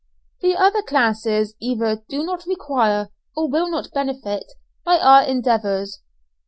The 0.39 0.55
other 0.55 0.81
classes 0.81 1.53
either 1.59 2.01
do 2.09 2.23
not 2.23 2.47
require 2.47 3.09
or 3.37 3.47
will 3.47 3.69
not 3.69 3.93
benefit 3.93 4.51
by 4.83 4.97
our 4.97 5.21
endeavours. 5.21 6.01